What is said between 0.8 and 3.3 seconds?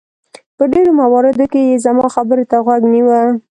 مواردو کې یې زما خبرې ته غوږ نیوه.